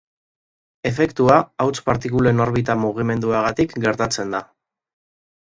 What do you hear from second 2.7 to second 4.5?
mugimenduagatik gertatzen da.